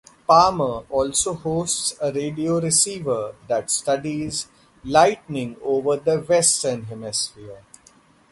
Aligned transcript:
Palmer 0.25 0.83
also 0.89 1.35
hosts 1.35 1.93
a 2.01 2.11
radio 2.11 2.59
receiver 2.59 3.35
that 3.47 3.69
studies 3.69 4.47
lightning 4.83 5.57
over 5.61 5.95
the 5.95 6.17
Western 6.19 6.85
Hemisphere. 6.85 7.61